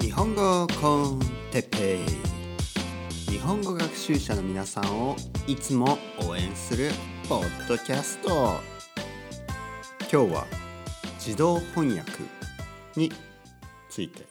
[0.00, 1.98] 日本語コンテッペ
[3.28, 6.90] イ日本語学習者の皆さんをいつも応援する
[7.28, 8.60] ポッドキャスト
[10.12, 10.46] 今日は
[11.16, 12.10] 自動翻訳
[12.94, 13.10] に
[13.88, 14.26] ついて。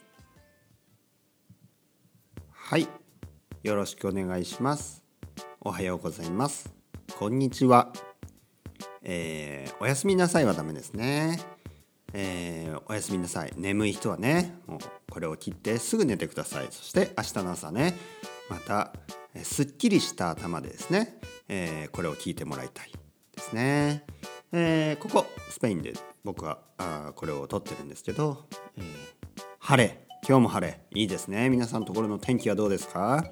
[2.52, 2.88] はい
[3.62, 5.04] よろしくお願いします。
[5.60, 6.72] おはようございます。
[7.18, 7.92] こんにちは
[9.02, 11.38] えー、おやすみなさいはダメですね。
[12.14, 13.52] えー、おやすみなさい。
[13.56, 16.68] 眠い人はねもうこれを切ってすぐ寝てください。
[16.70, 17.94] そして明日の朝ね
[18.48, 18.94] また
[19.42, 22.90] すっきりした頭でですね、えー、これを聞いてもらいたい
[23.36, 24.06] ですね、
[24.52, 25.92] えー、ここスペインで
[26.24, 28.46] 僕はあこれを撮ってるんですけど、
[28.78, 28.84] えー、
[29.58, 30.06] 晴れ。
[30.26, 30.80] 今日も晴れ。
[30.94, 31.50] いいですね。
[31.50, 33.26] 皆さんのところの天気はどうですか、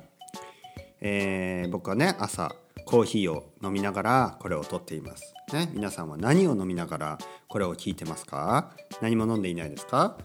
[1.01, 2.55] えー、僕はね朝
[2.85, 5.33] コーヒーを飲みながらこれを撮っています。
[5.55, 7.19] ね、皆さんは何を飲みながら
[7.49, 8.73] これを聞いてますか？
[9.01, 10.19] 何も飲んでいないですか、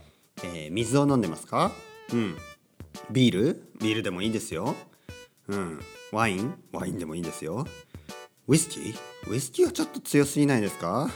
[0.43, 1.71] えー、水を飲んでますか？
[2.13, 2.35] うん。
[3.11, 3.63] ビール？
[3.79, 4.75] ビールでもいいですよ。
[5.47, 5.79] うん。
[6.11, 6.55] ワイン？
[6.71, 7.65] ワインでもいいですよ。
[8.47, 8.95] ウイスキー？
[9.31, 11.09] ウイスキーはちょっと強すぎないですか？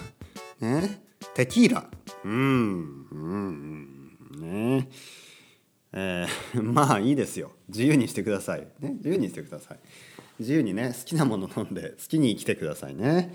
[0.60, 1.02] ね？
[1.36, 1.90] テキーラ？
[2.24, 3.08] うん。
[3.12, 4.18] うん。
[4.40, 4.90] ね
[5.92, 7.52] えー、 まあいいですよ。
[7.68, 8.68] 自由にしてください。
[8.80, 9.80] ね、自由にしてください。
[10.40, 13.34] 自由にね好きなもの飲んで好きに生きてくださいね。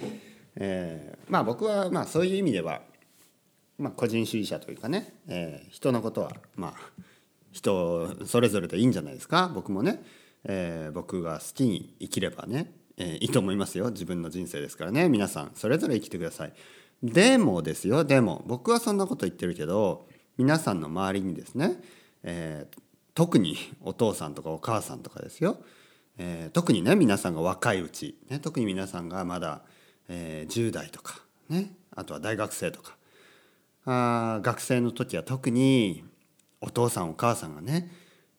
[0.56, 2.83] えー、まあ僕はまあそういう意味では、
[3.78, 6.75] まあ、個人主義者というかね、えー、人のことはまあ
[7.53, 9.50] 人それぞれでいいんじゃないですか。
[9.55, 10.03] 僕もね、
[10.44, 13.91] えー、僕が好きに生きればね、えー、いいと思いますよ。
[13.91, 15.08] 自分の人生ですからね。
[15.08, 16.52] 皆さんそれぞれ生きてください。
[17.02, 20.08] でもですよでも僕はそんなこと言ってるけど
[20.39, 21.83] 皆さんの周りにですね、
[22.22, 22.78] えー、
[23.14, 25.58] 特にお父さんとかお母さんとかですよ。
[26.17, 29.62] えー、特にね皆さんが若いうち、ね、特に皆さんがまだ、
[30.08, 32.97] えー、10代とか、ね、あとは大学生とか
[33.86, 36.04] あ学生の時は特に
[36.60, 37.90] お父さんお母さんがね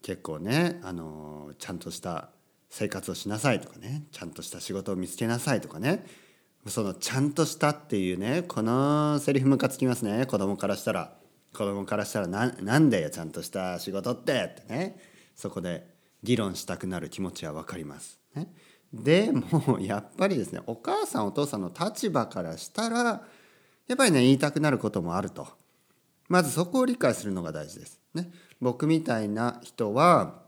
[0.02, 2.30] 結構ね、あの、ちゃんとした
[2.70, 6.06] 生活をしなさいとかねちゃんとした仕事を見つけなさいとかね
[6.68, 10.26] そのちゃんとしたっていうねこのセリフムカつきますね。
[10.26, 11.16] 子供からしたら。
[11.54, 15.00] 子供からしたらななんだよちゃんとした仕事ってってね。
[15.36, 15.88] そこで
[16.22, 18.20] 議論したくなる気持ちは分かります。
[18.36, 18.52] ね、
[18.92, 23.24] でもやっぱりですねお母さんお父さんの立場からしたら
[23.88, 25.48] やっぱりね言いたくなることもあると
[26.28, 28.00] まずそこを理解するのが大事です。
[28.14, 30.42] ね、僕みたいな人は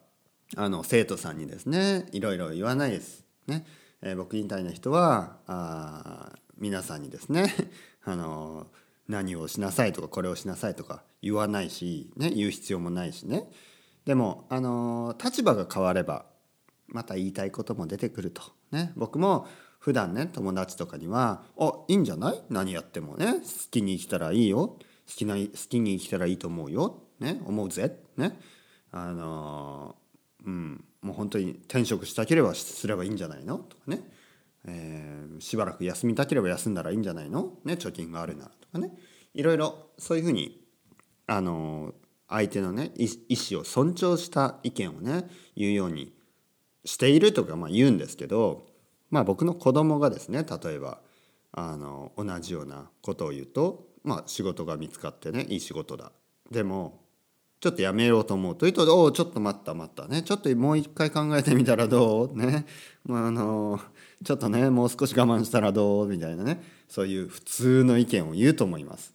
[0.55, 3.25] あの生徒さんにですねいろいろ言わないです。
[3.47, 3.65] ね
[4.01, 7.53] えー、僕みたいな人はあ皆さんにですね
[8.03, 8.67] あの
[9.07, 13.49] 何をしなさいとかこれをしなさいとか言わないし、ね、言う必要もないしね
[14.05, 16.25] でもあの立場が変われば
[16.87, 18.41] また言いたいことも出てくると。
[18.71, 19.47] ね、僕も
[19.79, 22.43] 普段ね友達とかには「あいいんじゃない？
[22.49, 23.39] 何やってもね好
[23.71, 24.67] きに生きたらいいよ。
[24.67, 27.99] 好きな好きに生きたらいいと思うよ」ね思うぜ。
[28.17, 28.39] ね。
[28.91, 29.95] あの
[30.45, 33.59] うんもう本当に転職したければすればいいんじゃないの？
[33.59, 34.01] とかね、
[34.65, 38.91] えー、しばらく休みたければ休んだらいいんじゃないの、ね、貯金があるならとかね。
[39.33, 40.65] いろいろそういうふうに
[41.27, 41.93] あの
[42.27, 43.07] 相手のね意
[43.51, 46.13] 思を尊重した意見をね言うように
[46.83, 48.65] しているとかまあ言うんですけど
[49.09, 50.99] まあ僕の子供がですね例えば
[51.51, 56.11] あの同じようなことを言うとまあ仕事が見つかってねいい仕事だ。
[56.51, 56.99] でも
[57.59, 60.21] ちょっとやめようと思うと言うと「おおちょっと待った待ったね。
[60.21, 62.67] ちょっともう一回考えてみたらどう?」ね、
[63.03, 63.79] まあ、あの
[64.23, 66.07] ちょっとねもう少し我慢したらどう？
[66.07, 66.61] みたいなね。
[66.87, 69.13] そういう普通の意見を言うと思います。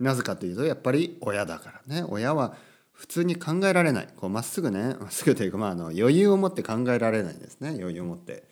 [0.00, 2.04] なぜかというとやっぱり親だからね。
[2.08, 2.56] 親は
[2.92, 4.08] 普通に考えられない。
[4.16, 7.76] こうまっすぐねまっすぐというか、まあ、あの余裕を持って考えられないんですね。
[7.80, 8.48] 余裕を持って。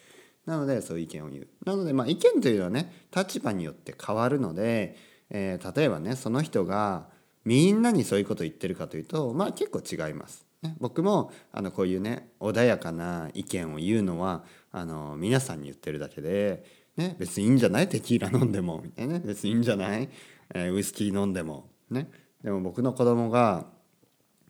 [0.47, 1.49] なのでそういう意見を言う。
[1.65, 4.97] なので、まあ、意見というのはね立場によって変わるので、
[5.31, 7.09] えー、例えばねその人が
[7.45, 10.47] みんなにそういうことを言ってるかというとまあ結構違います。
[10.63, 16.65] ね、僕もあのこういうね穏やかな意見を言うのはあの皆さんに言ってるだけで、
[16.97, 17.89] ね、別にいいんじゃない？
[17.89, 18.81] テキーラ飲んでも。
[18.83, 20.09] みたいなね別にいいんじゃない？
[20.55, 21.69] えー、ウイスキー飲んでも。
[21.91, 22.09] ね
[22.43, 23.67] でも僕の子供が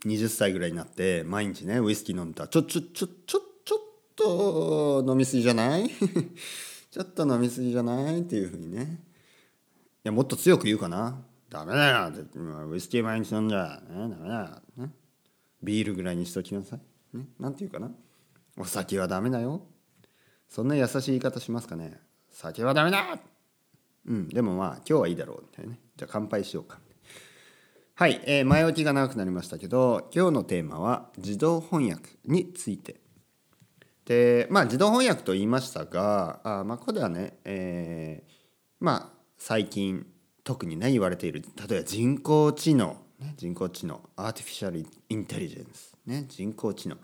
[0.04, 3.40] 20歳ぐらいになって毎日ねウイスキー飲んだらちょちょちょちょ
[4.16, 5.88] と飲みすぎじゃない？
[6.90, 8.20] ちょっと飲みすぎじゃない？
[8.20, 9.02] っていうふうにね。
[10.04, 11.22] いやもっと強く言うかな。
[11.48, 12.38] ダメだよって。
[12.38, 14.34] ウイスキー毎日飲んじゃ、ね、ダメだ
[14.78, 14.92] よ、ね、
[15.62, 16.76] ビールぐらいにしときなさ
[17.12, 17.90] い、ね、なんて言うかな。
[18.58, 19.62] お酒はダメだよ。
[20.48, 22.00] そんな優しい言い方しますかね。
[22.30, 23.18] 酒はダメだ
[24.06, 24.28] うん。
[24.28, 25.80] でもまあ今日はいいだろうみたいなね。
[25.96, 26.80] じゃあ乾杯しようか。
[27.94, 33.00] はい、えー、前置きが長くなりましたけど今日のテーマは自動翻訳について。
[34.06, 38.32] でまあ自動翻訳と言いましたがあ、まあ、ここではね、えー、
[38.80, 40.06] まあ最近
[40.42, 46.96] 特にね言われている例えば人工知能ね、人工知能アーティフィシャルインテリジェンス、ね、人工知能。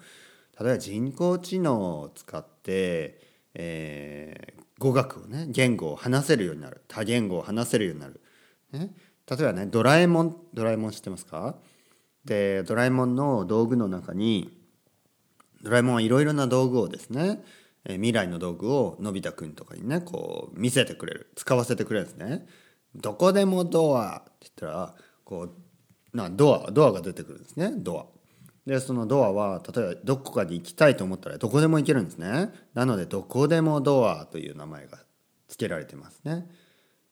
[0.60, 3.19] 例えば人工知能を使って、
[3.54, 8.20] えー、語学をね言語を話せるようになる多言語を話せるようになる、
[8.72, 8.94] ね、
[9.26, 11.56] 例えばねドラえもんドラえもん知ってますか？
[12.26, 14.62] でドラえもんの道具の中に
[15.62, 17.43] ドラえもんはいろいろな道具をですね
[17.85, 22.47] え未来の道具をのび太くんとかにねこう見せてくれる使わせてくれるんですね。
[22.94, 24.94] どこでもドアって言ったら
[25.25, 25.49] こ
[26.12, 28.06] うなドアドアが出てくるんですねドア。
[28.67, 32.50] でそのドアは例えばどこかに行きたいと思ったらどこでも行けるんですね。
[32.75, 34.99] なのでどこでもドアという名前が
[35.49, 36.47] 付けられてますね。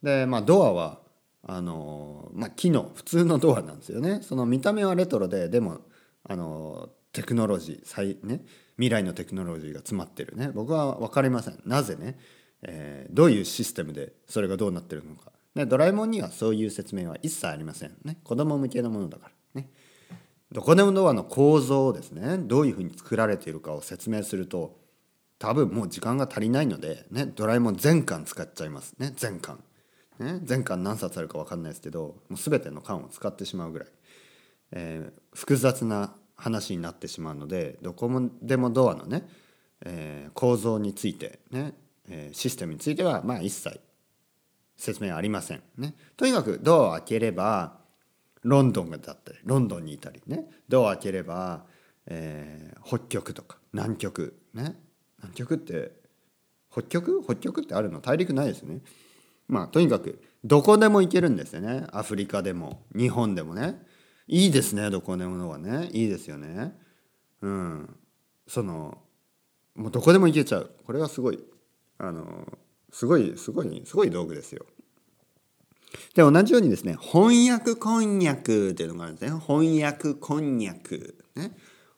[0.03, 1.01] でまあドアは
[1.43, 4.21] あのまあ機能普通のドアなんですよね。
[4.23, 5.81] その見た目はレトロででも
[6.23, 8.43] あのテクノロジー最ね
[8.77, 10.51] 未来のテクノロジーが詰まってるね。
[10.55, 11.61] 僕は分かりません。
[11.67, 12.19] なぜね、
[12.63, 17.97] えー、どういうシステムでそれがどうなってるのか、ね、ドラえもんにはそういう説明は一切ありません。
[18.05, 19.61] ね子供向けのものだから。
[19.61, 19.71] ね。
[20.53, 24.79] どこでもドアの構造をですねどういうふうに作られているかを説明すると
[25.39, 28.95] 多分もう時間が足りないので、ね、ドラえもん全巻使っちゃいます。
[28.99, 29.63] ね全巻、
[30.19, 33.89] ね、全巻何冊あるか分かんないですけどもう全ての巻を使ってしまうぐらい、
[34.73, 38.11] えー、複雑な話になってしまうのでどこ
[38.43, 39.29] でもドアのね、
[39.85, 41.75] えー、構造についてね、
[42.09, 43.79] えー、システムについてはまあ一切
[44.77, 45.95] 説明ありませんね。
[46.17, 47.79] とにかくドアを開ければ
[48.43, 51.67] ロンドンだったりロンドンにいたりねドアを開ければ、
[52.07, 54.77] えー、北極とか南極ね。
[55.19, 55.93] 南極って
[56.73, 57.23] 北極？
[57.23, 58.01] 北極ってあるの？
[58.01, 58.81] 大陸ないですね。
[59.49, 61.87] まあとにかくどこでも行けるんですよね。
[61.93, 63.83] アフリカでも日本でもね。
[64.33, 65.89] いいですねどこでものはね。
[65.93, 66.73] いいですよね。
[67.43, 67.97] うん。
[68.47, 68.99] その
[69.75, 70.71] もうどこでも行けちゃう。
[70.87, 71.41] これはすごい
[71.99, 72.47] あの
[72.93, 74.67] すごいすごいすごい道具ですよ。
[76.15, 79.41] で同じようにですね翻訳こんにゃくっていうのがあるんですね。
[79.41, 81.25] 翻訳こんにゃく。
[81.35, 81.51] ね。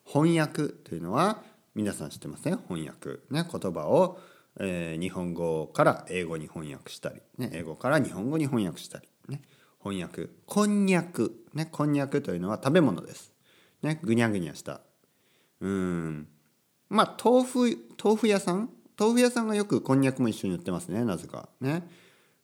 [0.03, 1.43] 翻訳というのは
[1.75, 2.57] 皆さん知ってますね。
[2.67, 3.19] 翻訳。
[3.29, 3.47] ね。
[3.47, 4.19] 言葉を、
[4.59, 9.07] えー、日本語から英語に翻訳したり、ね、英語から日本語に翻訳したり。
[9.27, 9.43] ね。
[9.83, 10.29] 翻訳。
[10.45, 11.43] こんにゃく。
[11.53, 13.33] ねこんにゃくというのは食べ物です。
[13.81, 14.79] ねぐにゃぐにゃした。
[15.59, 16.29] うん。
[16.89, 18.69] まあ豆腐豆腐屋さん？
[18.97, 21.49] 豆腐屋さんがよくこんにゃくも一緒に売ってますねなぜか。
[21.59, 21.85] ね。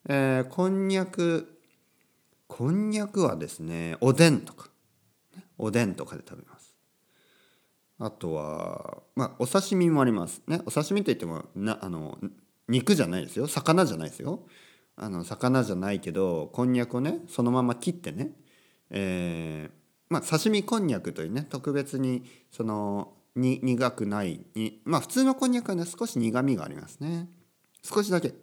[0.10, 1.62] えー、こんにゃく
[2.48, 4.68] こんにゃくはですねおでんとか。
[5.58, 6.76] おでんとかで食べます。
[8.00, 10.42] あとはまあお刺身もあります。
[10.46, 12.18] ねお刺身といってもなあの
[12.68, 13.48] 肉じゃないですよ。
[13.48, 14.42] 魚じゃないですよ。
[15.02, 18.32] あの魚じゃないけどこんにゃくをねそのまま切ってね、
[18.90, 19.72] えー、
[20.10, 27.30] まあ、刺身こんにゃくというね特別にそのに苦くないにまあ普通のこんにゃくはね少し苦みがありますね。
[27.82, 28.36] 少しだけ、ね、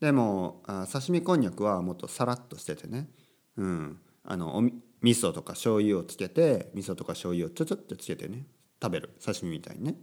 [0.00, 3.08] でもあ刺身こんにゃくはもっとさらっとしててね。
[3.56, 3.98] うん。
[4.24, 4.72] あのお味
[5.02, 8.46] 噌とか醤油をつけて味噌とか醤油をちょちょっとつけてね
[8.80, 9.10] 食べる。
[9.24, 9.96] 刺身みたいにね。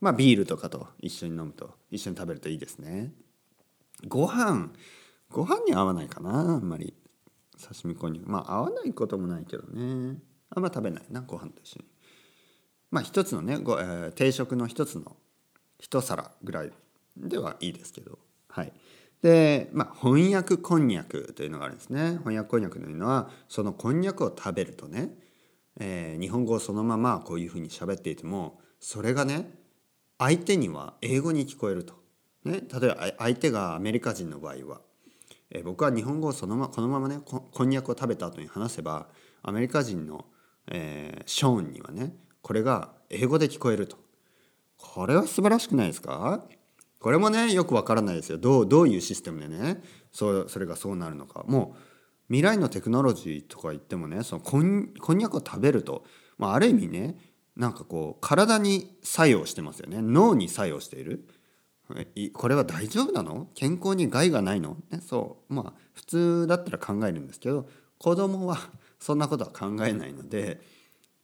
[0.00, 3.12] まあビールとかと一緒に飲むと一緒に食べるといいですね。
[4.06, 4.70] ご飯。
[5.30, 6.94] ご飯に合わないかなあんまり
[7.58, 10.18] 刺身こんにゃくまあ合わないこともないけどね。
[10.50, 11.84] あんま食べないなご飯と一緒に。
[12.90, 15.16] まあ一つのねご、えー、定食の一つの
[15.78, 16.72] 一皿ぐらい
[17.16, 18.18] ではいいですけど。
[18.48, 18.72] はい。
[19.22, 22.18] でまあ翻訳こんにゃくというのがあるんですね。
[22.18, 25.10] 翻訳こんにゃくというのはそのこんにゃくを食べるとね、
[25.80, 29.50] えー、日本語をそのままこういうふうに喋っていてもそれがね
[30.18, 31.94] 相手には英語に聞こえると、
[32.44, 34.80] ね、例えば相手がアメリカ人の場合は
[35.50, 39.08] え僕は日本語をそのまこのままねこんにゃくを食べた後に話せば
[39.42, 40.26] アメリカ人の、
[40.70, 43.96] えー、ショーンにはねこれが英語で聞こえると。
[44.76, 46.44] これは素晴らしくないですか？
[47.00, 48.38] これもねよくわからないですよ。
[48.38, 51.44] どうどういうシステムでねそうそれがそうなるのか。
[51.48, 51.78] もう
[52.28, 56.04] 未来のテクノロジーとか言ってもねそのこんこんにゃくを食べると、
[56.36, 57.16] まあ、ある意味ね
[57.56, 60.00] なんかこう体に作用してますよね。
[60.00, 61.26] 脳に作用している。
[62.34, 63.48] これは大丈夫なの？
[63.54, 65.54] 健康に害がないの、ね、そう。
[65.54, 67.68] まあ普通だったら考えるんですけど
[67.98, 68.58] 子供は
[69.00, 70.60] そんなことは考えないので、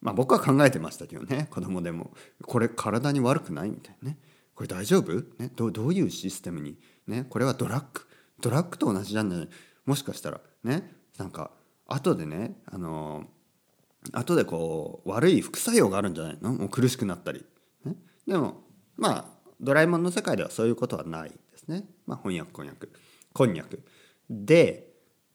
[0.00, 1.48] まあ、僕は考えてましたけどね。
[1.50, 2.12] 子供でも。
[2.42, 3.70] これ体に悪くない？
[3.70, 4.18] みたいなね。
[4.54, 8.02] これ大丈夫、ね、どどういうシステムに、ね、これはドラッグ。
[8.40, 9.48] ドラッグと同じじゃない？
[9.84, 10.40] もしかしたら。
[10.62, 11.50] ねなんか
[11.86, 13.26] 後でねあの
[14.12, 16.52] 後でこう悪い副作用があるんじゃないの？
[16.54, 17.44] もう苦しくなったり、
[17.84, 18.62] ね、でも
[18.96, 19.33] まあ
[19.64, 21.84] ドラえもんの世界ではそういうことはないですね。
[22.06, 22.92] まあ、翻訳こんにゃく
[23.32, 23.82] こんにゃく
[24.28, 24.92] で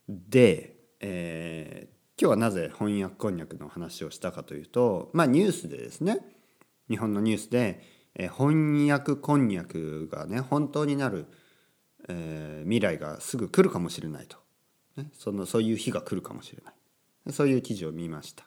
[0.08, 6.20] で、えー、今日はなぜ翻訳こんにゃくの話をしたかというとまあニュースでですね
[6.90, 7.82] 日本のニュースで、
[8.16, 11.26] えー、翻訳こんにゃくがね本当になる、
[12.08, 14.38] えー、未来がすぐ来るかもしれないと、
[14.96, 16.74] ね、そのそういう日が来るかもしれない。
[17.32, 18.46] そういう記事を見ました。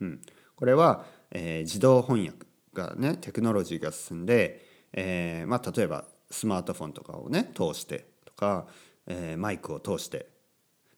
[0.00, 0.20] うん、
[0.56, 8.66] これは、えー、自動翻訳がねテクノロジーが進んで、えーまあ、例えばスマートフォンとかをね通してとか、
[9.06, 10.26] えー、マイクを通して。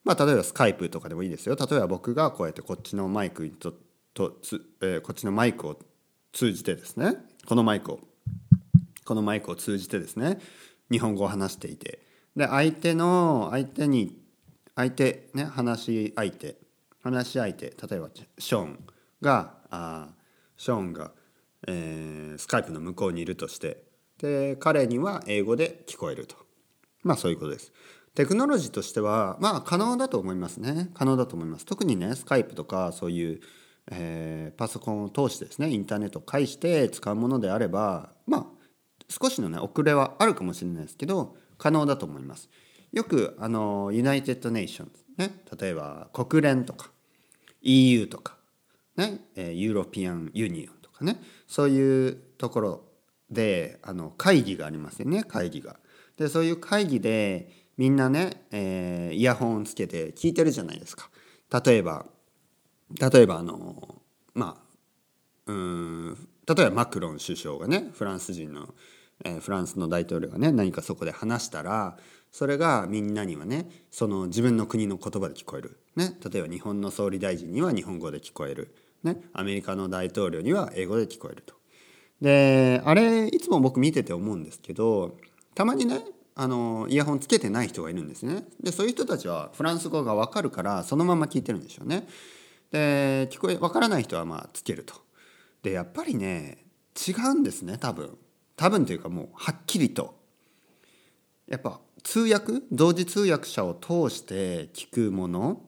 [0.05, 1.57] まあ例えばスカイプとかでもいいですよ。
[1.57, 3.75] 例えば僕がこうやってこっちのマイクと
[4.15, 5.77] とつ、えー、こっちのマイクを
[6.33, 7.17] 通じてですね。
[7.45, 8.01] このマイクを
[9.05, 10.39] このマイクを通じてですね。
[10.91, 11.99] 日本語を話していて。
[12.37, 14.17] で相手の相手に
[14.77, 16.57] 相手ね話し相手。
[17.03, 17.67] 話し相手。
[17.67, 18.87] 例えばショーン
[19.21, 20.09] があ
[20.57, 21.11] ショーンが、
[21.67, 23.86] えー、スカイプの向こうにいるとして。
[24.19, 26.37] で彼には英語で聞こえると。
[27.03, 27.73] まあそういうことです。
[28.15, 30.91] テクノロジーとしてはまあ可能だと思いますね。
[30.95, 31.67] 可能だと思います。
[31.67, 33.41] 特にねスカイプとかそういう、
[33.91, 38.47] えー、パソコンを通してですねインターネットを介して使うものであればまあ
[39.09, 42.49] 少しのね遅れはあるかもしれないですけど可能だと思います。
[42.93, 46.91] よくあの United Nations ね例えば国連とか
[47.61, 48.39] EU とか
[48.97, 52.96] ね European Union とかねそういうところ
[53.31, 55.77] であの会議がありますよね会議が。
[56.17, 61.11] でそういう会議でみんなね、えー、イヤホンつけて聞いてるじゃないですか。
[61.65, 62.07] 例えば
[63.01, 64.03] 例えばあの
[64.35, 64.67] まあ
[65.47, 68.75] うん例えばマクロン首相がねフランス人の、
[69.25, 71.97] えー、フランスの大統領がね何かそこで話したら
[72.31, 81.55] それがみんなにはねその自分の国の言葉で聞こえる、ね、例えば日本の総理大臣には日本語で聞こえる、ね、アメリカの大統領には英語で聞こえると。
[82.21, 85.19] であれいつも僕見てて思うんですけど
[85.55, 86.01] たまにね
[86.35, 88.45] あのイヤホンつけてない人がいるんですね。
[88.63, 92.07] でそういう人たちはフランス語が分かるからそのまま聞いてるんでしょうね。
[92.71, 94.95] で聞こえ分からない人はまあつけると。
[95.63, 96.65] でやっぱりね
[97.09, 98.17] 違うんですね多分。
[98.57, 100.15] 多分というかもうはっきりと。
[101.47, 102.63] やっぱ通訳？
[102.73, 105.63] 同時通訳者を通して聞くもの？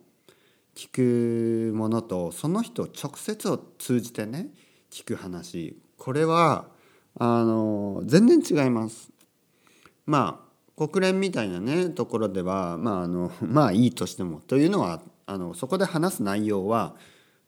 [0.74, 4.48] 聞くものとその人直接を通じてね
[4.90, 6.66] 聞く話これは
[7.18, 9.10] あの全然違います。
[10.06, 16.94] まあ国連みたいなねところではまああの まあいいとしてもというのはあのそこで話す内容は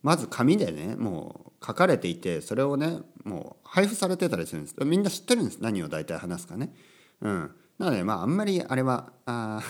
[0.02, 6.75] まず紙でねもう書かれていてそれをねもう配布されてたりするんですみんな知ってるんです何を大体話すかね。
[7.23, 9.62] うん、なのでまああんまりあれはあ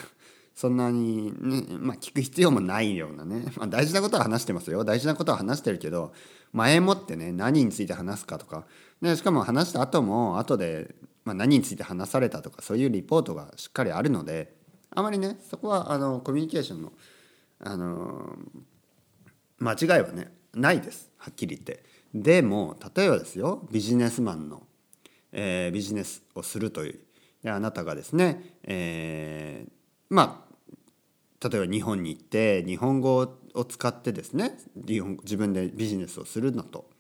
[0.55, 4.85] そんなに、ね、まあ、聞く必要もないようなね、まあ、大事なことは話してますよ。
[4.85, 6.13] 大事なことは話してるけど
[6.53, 8.67] 前もってね何について話すかとか、
[9.01, 14.55] ね、しかも話した後も後で、まあ、何について話されたとかそういうリポートがしっかりあるので
[14.91, 16.93] あまりねそこはあのコミュニケーションの
[17.63, 18.37] あの
[19.59, 21.11] 間違いはねないです。
[21.19, 21.85] はっきり言って。
[22.13, 24.63] でも例えばですよビジネスマンの、
[25.33, 27.01] えー、ビジネスをするという
[27.43, 29.71] であなたがですね、えー、
[30.11, 33.17] まあ例えば日本に行って日本語
[33.55, 36.91] を使ってですね自分でビジネスをするのと、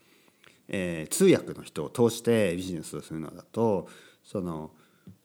[0.69, 3.89] えー、通訳の人を通してビジネスをするのだと
[4.25, 4.71] その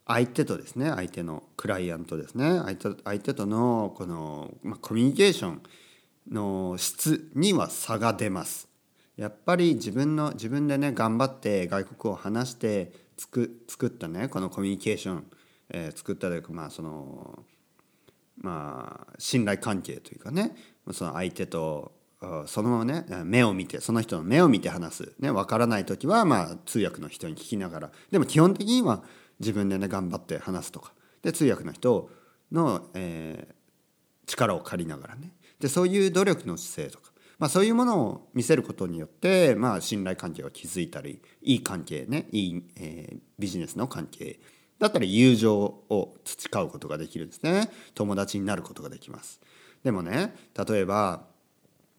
[0.05, 5.61] 相手とですね相手のクライアントですね相手相手とのこの、まあ、コミュニケーション
[6.29, 8.67] の質には差が出ます。
[9.15, 15.31] やっぱり自分の自分でね頑張って外国を話して作作ったねこのコミュニケーション、
[15.69, 17.45] えー、作ったというかまあその
[18.45, 20.55] まあ信頼関係というかね
[20.91, 21.93] その相手と
[22.45, 27.91] そのままね目を見てその人の目を見て話す、ね、分からない時はまあ通訳の人に聞きながら。
[28.11, 29.03] でも基本的には
[29.39, 30.93] 自分でね頑張って話すとか。
[31.23, 32.09] で通訳の人
[32.51, 33.53] の、えー、
[34.27, 35.31] 力を借りながらね。
[35.59, 37.11] でそういう努力の姿勢とか。
[37.37, 44.39] まあ、そういうものを見せることによって、まあ、信頼関係を築いたりいい関係ねいい、えー、ビジネスの関係
[44.79, 47.69] だったら友情を培うことができるんですね。
[47.93, 49.39] 友達になることができます。
[49.83, 50.35] でもね
[50.67, 51.27] 例えば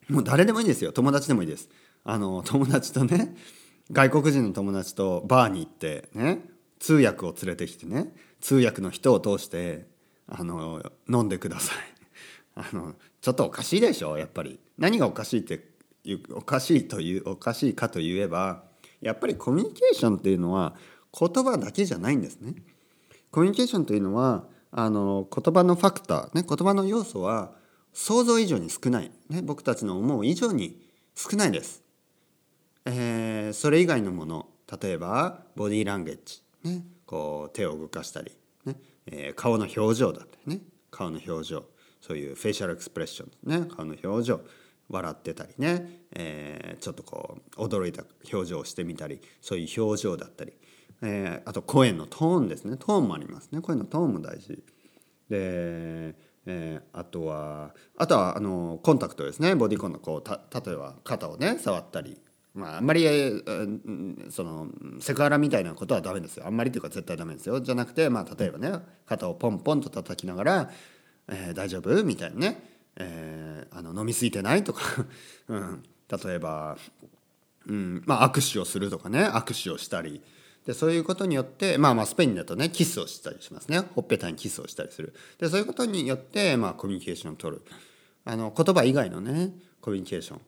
[0.09, 0.93] もう誰でもいいですよ。
[0.93, 1.69] 友達でもいいです。
[2.05, 3.35] あの友達とね
[3.91, 6.41] 外国人の友達とバーに行ってね
[6.79, 9.87] 通訳を連れてきてね通訳の人を通して
[10.29, 11.79] あの飲んでください。
[12.55, 14.59] あのちょっとおかしいでしょやっぱり。
[14.79, 15.71] 何がおかしいって
[16.31, 18.65] おかしいというおかしいかといえば
[19.01, 20.75] やっぱりコミュニケーションっていうのは
[21.19, 22.55] 言葉だけじゃないんですね。
[23.31, 27.53] コミュニケーションというのはあの言葉のファクター、ね、言葉の要素は
[27.93, 30.81] 想像以上に少ない、ね、僕たちの思う以上に
[31.15, 31.83] 少ないです。
[32.85, 34.49] えー、それ以外のもの
[34.81, 38.31] 例えばボディーランゲージ、ね、こう手を動かしたり、
[38.65, 41.65] ねえー、顔の表情だったりね顔の表情
[42.01, 44.41] そういうフェイシャルエクスプレッションね顔の表情
[44.89, 50.53] 笑ってたりね、えー、ちょっとこう驚いた表情をしてみたりそういう表情だったり、
[51.03, 52.77] えー、あと声のトーンですね。
[52.77, 53.61] トーンもありますね。
[53.61, 54.49] 声のトーンも大事。
[55.29, 56.15] で、
[56.47, 59.55] えー、あとはあとはあのコンタクトですね。
[59.55, 62.21] ボディコンのこうた例えば肩をね触ったり。
[62.55, 64.69] まああんまり、えー、その
[65.01, 66.47] セクハラみたいなことはダメですよ。
[66.47, 67.61] あんまりというか絶対ダメですよ。
[67.61, 68.73] じゃなくてまあ例えばね
[69.07, 70.71] 肩をポンポンと叩きながら
[71.29, 72.63] 「えー、大丈夫?」みたいなね、
[72.97, 74.81] えー、あの「飲み過ぎてない?」とか、
[75.49, 75.83] うん、
[76.25, 76.79] 例えば、
[77.67, 78.03] うん。
[78.07, 79.25] まあ、握手をするとかね。
[79.25, 80.23] 握手をしたり。
[80.67, 83.79] でそういうことによってまあまあスペインだとねキスをしたりしますね。
[83.95, 85.15] ほっぺたにキスをしたりする。
[85.39, 87.63] でそういうことによってまあコミュニケーションを取る。
[88.25, 90.41] あの言葉以外のねコミュニケーション。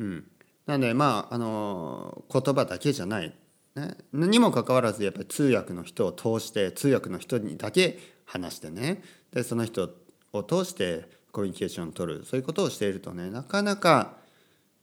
[0.00, 0.26] うん。
[0.66, 3.32] なのでまああの言葉だけじゃない、
[3.76, 9.02] ね、にもかかわらずやっぱり通訳の人を通して通訳の人にだけ話してね。
[9.32, 9.90] でその人
[10.32, 12.24] を通してコミュニケーションを取る。
[12.24, 14.16] そういうことをしているとねなかなか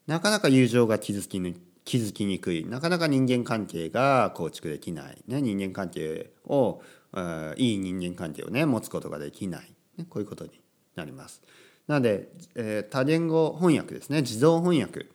[0.08, 2.66] なかなか友情が傷つきに気づきにくい。
[2.66, 6.82] なかなか人間関係が構築できない、ね、人間関係を、
[7.16, 10.62] えいい人間関係をね持つことができない、ね、こういうことに
[10.96, 11.42] なります。
[11.88, 14.22] なので、え、多言語翻訳ですね。
[14.22, 15.08] 自動翻訳。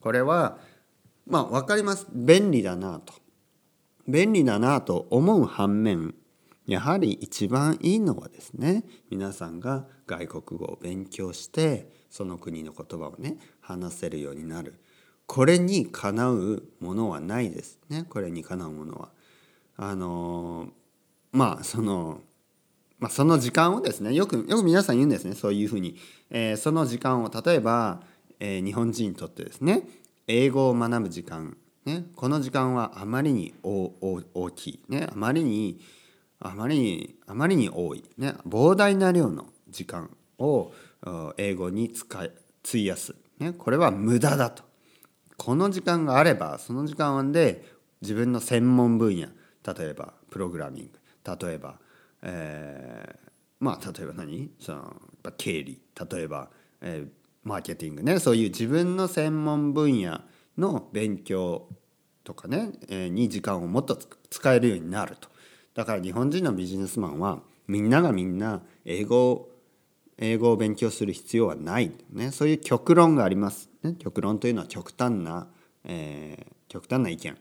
[0.00, 0.58] これは
[1.26, 2.06] まあ分かります。
[2.12, 3.14] 便利だなと。
[4.06, 6.14] 便利だなと思う反面
[6.68, 14.74] やはり一番いいのはですね皆さんが外国語を勉強してその国の言葉をね話せるようになる。
[15.28, 17.78] これにかなうものはないです。
[17.90, 18.06] ね。
[18.08, 19.10] これにかなうものは。
[19.76, 20.70] あの
[21.30, 22.22] まあその
[22.98, 25.96] まあ、その時間をですねよくよく皆さん言うんですねそういうふうに、
[26.30, 28.00] えー、その時間を例えば、
[28.40, 29.82] えー、日本人にとってですね
[30.26, 35.78] 英語を学ぶ時間、ね、この時間はあまりに大きい、ね、あまりに
[36.40, 40.72] あまりにあまりに多い、ね、膨大な量の時間を
[41.36, 42.32] 英語に使い
[42.66, 44.67] 費やす、ね、これは無駄だと。
[45.38, 47.64] この時間があればその時間で
[48.02, 49.28] 自分の専門分野
[49.74, 51.78] 例えばプログラミング例えば、
[52.22, 53.30] えー、
[53.60, 54.50] まあ例えば何？
[54.60, 54.96] その
[55.36, 55.80] 経理
[56.10, 56.50] 例えば、
[56.82, 57.08] えー、
[57.44, 58.18] マーケティングね。
[58.18, 60.20] そういう自分の専門分野
[60.58, 61.68] の勉強
[62.24, 65.28] とかね、えー、に時間をもっと使えるようになると。
[65.74, 69.48] だから日本人のビジネスマンはみんながみんな英語
[70.18, 75.48] 英語を勉強する必要はない、ね、そういう極論があります、ね、極論というのは極端な、
[75.84, 77.36] えー、極端な意見、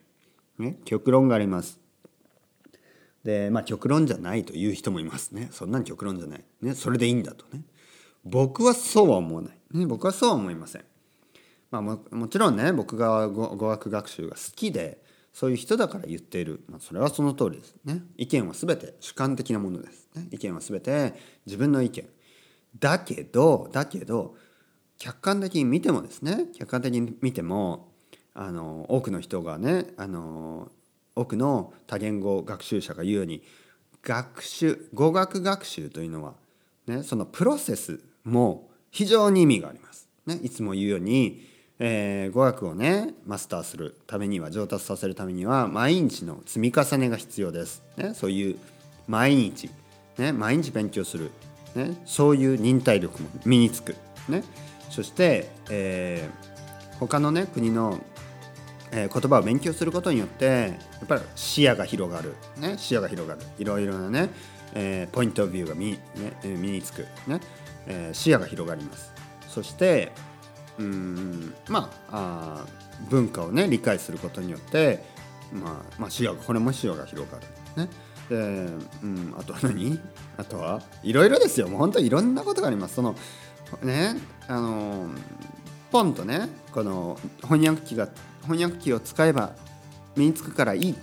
[0.60, 1.80] ね、極論があります。
[3.24, 5.50] でまあ極論じゃないという人もいますね。
[5.52, 7.64] そんなに極論じゃない、ね、それでいいんだとね。
[8.24, 10.86] 僕はそうは思わない、ね、僕はそうは思いません。
[11.72, 17.76] まあももちろんね僕が語学学習が好きでそういう人だから言っている、まあ、それはその通りです。
[17.84, 18.02] ね。
[18.18, 21.14] 意見は全て主観的なものです、ね、意見は全て
[21.46, 22.08] 自分の意見。
[22.80, 24.36] だけどだけど
[24.98, 27.92] 客観的に見てもですね客観的に見ても
[28.34, 30.72] あの多くの人がねあの
[31.16, 33.44] 多くの多言語学習者が言うように
[34.04, 36.34] 学習語学学習というのは、
[36.86, 40.08] ね、そのプロセスも非常に意味があります。
[40.26, 41.46] ね、いつも言うように、
[41.80, 47.84] えー、語学をねマスターするためには上達させるためには毎日の積み重ねが必要です。
[47.98, 48.60] ね、そういう
[49.08, 49.70] 毎日、
[50.18, 51.32] ね、毎日勉強する
[51.78, 53.96] ね、そういう忍耐力も身につく、
[54.28, 54.44] ね、
[54.90, 58.00] そして、えー、他の、ね、国の、
[58.92, 60.70] えー、言葉を勉強することによってや
[61.06, 63.42] っぱり視野が広がる、ね、視野が広がる。
[63.60, 64.30] いろいろなね、
[64.74, 66.00] えー、ポイントビューが身,、ね、
[66.44, 67.40] 身につく、ね。
[67.88, 69.14] えー、視野が広がります。
[69.48, 70.12] そして
[70.78, 72.66] うんまああ
[73.10, 75.04] 文化をね理解することによって、
[75.52, 77.46] まあまあ、視野これも視野が広がる。
[77.84, 77.90] ね
[78.30, 80.00] で、うん、あとは何？
[80.38, 80.82] あとは？
[81.04, 81.68] いろいろですよ。
[81.68, 82.96] もう本当いろんなことがあります。
[82.96, 83.16] その
[83.84, 84.16] ね
[84.48, 85.10] あの
[85.92, 88.10] ポンとねこの翻訳機が
[88.44, 89.56] 翻訳機を使えば
[90.16, 90.96] 身につくからいい。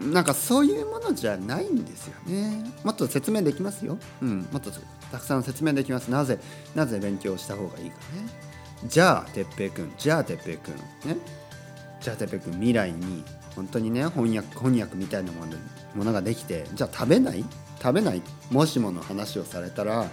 [0.00, 2.64] なんかそういうものじゃないんですよね。
[2.82, 4.72] もっと説明できますよ、うん、もっと
[5.12, 6.08] たくさん説明できます。
[6.08, 6.40] なぜ
[6.74, 8.02] なぜ勉強した方がいいかね。
[8.86, 11.16] じゃあ哲平君じゃあ哲平君ね。
[12.00, 15.52] じゃあ哲平君未来に本当にね翻訳翻訳みたいなもの
[15.94, 17.44] ものができてじゃあ食べない？
[17.80, 18.22] 食べない？
[18.50, 20.08] もしもの話をされたら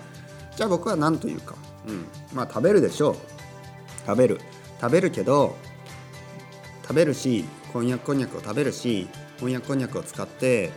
[0.55, 1.55] じゃあ僕は何というか、
[1.87, 3.15] うん、まあ食べるでしょう。
[4.05, 4.41] 食べる。
[4.81, 5.55] 食べるけど
[6.83, 10.71] 食べるし翻訳こんにゃくを食べるし翻訳こんにゃくを使って、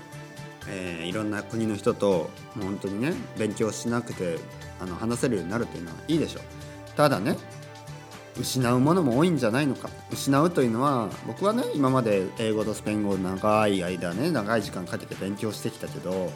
[0.69, 4.39] えー、いろんな国の人と本当にね勉強しなくて
[4.81, 6.43] あの話せるようになるっていうのはいいでしょう。
[6.97, 7.37] ただね
[8.39, 9.91] 失うものも多いんじゃないのか。
[10.11, 16.33] 失うというのは僕はね今まで英語とスペイン語を長い間ね長い時間かけて勉強してきたけど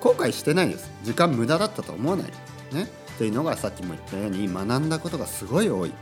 [0.00, 0.90] 後悔してないです。
[1.02, 2.26] 時間無駄だったと思わない。
[2.72, 2.88] ね。
[3.18, 5.92] というのがさっきも言ったように学んだことがすごい多い、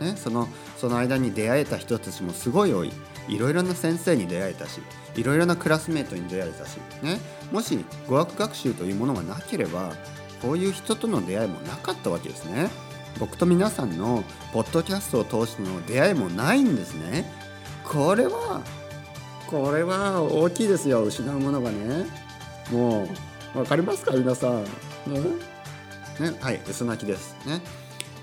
[0.00, 0.46] ね、その
[0.76, 2.92] その間に出会えた人たちもすごい多い。
[3.28, 4.80] いろいろな先生に出会えたし
[5.16, 7.18] いろいろなクラスメートに出会えたし、ね、
[7.50, 9.92] もし語学学習というものがなければ
[10.40, 12.68] こういう人との出会いもなかったわけですね。
[13.18, 17.24] 僕と皆さんのポッドキャストを通しての出会いもないんですね。
[17.84, 18.62] これは
[19.48, 22.06] これは大きいですよ失うものがね。
[22.70, 23.08] もう
[23.54, 24.64] 分かりますか皆さん。
[24.64, 24.70] ね。
[26.20, 27.36] ねはい嘘泣きです。
[27.46, 27.60] ね。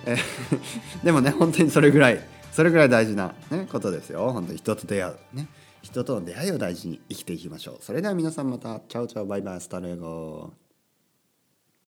[0.05, 0.17] え
[1.03, 2.19] でもね本当にそれぐらい
[2.51, 4.31] それぐらい大事な、ね、ことですよ。
[4.31, 5.17] 本当に人と出会う。
[5.33, 5.47] ね。
[5.81, 7.77] 人との出会いを大事に生きていきましょう。
[7.81, 8.79] それでは皆さんまた。
[8.81, 10.53] チャオチャオバイバイスタレゴ